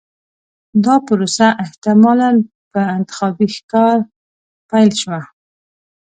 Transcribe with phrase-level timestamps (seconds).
[0.83, 2.31] دا پروسه احتمالاً
[2.71, 3.97] په انتخابي ښکار
[4.69, 5.21] پیل شوه.